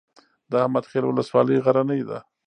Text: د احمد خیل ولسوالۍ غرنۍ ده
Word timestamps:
د 0.49 0.51
احمد 0.63 0.85
خیل 0.91 1.03
ولسوالۍ 1.07 1.57
غرنۍ 1.65 2.01
ده 2.09 2.19